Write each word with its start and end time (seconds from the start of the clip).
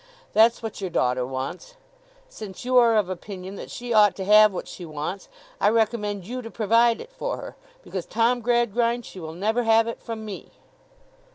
That's 0.33 0.63
what 0.63 0.81
your 0.81 0.89
daughter 0.89 1.27
wants. 1.27 1.75
Since 2.27 2.65
you 2.65 2.75
are 2.77 2.95
of 2.97 3.07
opinion 3.07 3.53
that 3.57 3.69
she 3.69 3.93
ought 3.93 4.15
to 4.15 4.25
have 4.25 4.51
what 4.51 4.67
she 4.67 4.83
wants, 4.83 5.29
I 5.59 5.69
recommend 5.69 6.25
you 6.25 6.41
to 6.41 6.49
provide 6.49 6.99
it 6.99 7.11
for 7.13 7.37
her. 7.37 7.55
Because, 7.83 8.07
Tom 8.07 8.41
Gradgrind, 8.41 9.05
she 9.05 9.19
will 9.19 9.35
never 9.35 9.61
have 9.61 9.87
it 9.87 10.01
from 10.01 10.25
me. 10.25 10.49